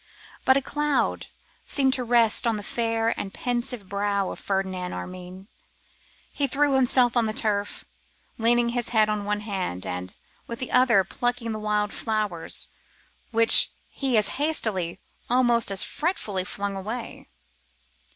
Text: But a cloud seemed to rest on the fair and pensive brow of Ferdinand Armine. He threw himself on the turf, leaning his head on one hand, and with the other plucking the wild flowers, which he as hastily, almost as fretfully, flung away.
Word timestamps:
But 0.45 0.57
a 0.57 0.63
cloud 0.63 1.27
seemed 1.63 1.93
to 1.93 2.03
rest 2.03 2.47
on 2.47 2.57
the 2.57 2.63
fair 2.63 3.09
and 3.19 3.31
pensive 3.31 3.87
brow 3.87 4.31
of 4.31 4.39
Ferdinand 4.39 4.93
Armine. 4.93 5.47
He 6.33 6.47
threw 6.47 6.73
himself 6.73 7.15
on 7.15 7.27
the 7.27 7.35
turf, 7.35 7.85
leaning 8.39 8.69
his 8.69 8.89
head 8.89 9.09
on 9.09 9.25
one 9.25 9.41
hand, 9.41 9.85
and 9.85 10.15
with 10.47 10.57
the 10.57 10.71
other 10.71 11.03
plucking 11.03 11.51
the 11.51 11.59
wild 11.59 11.93
flowers, 11.93 12.67
which 13.29 13.69
he 13.91 14.17
as 14.17 14.29
hastily, 14.41 14.99
almost 15.29 15.69
as 15.69 15.83
fretfully, 15.83 16.45
flung 16.45 16.75
away. 16.75 17.27